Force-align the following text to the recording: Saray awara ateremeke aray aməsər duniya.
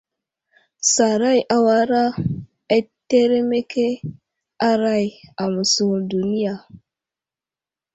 Saray 0.91 1.39
awara 1.55 2.03
ateremeke 2.77 3.87
aray 4.69 5.07
aməsər 5.43 5.97
duniya. 6.13 6.53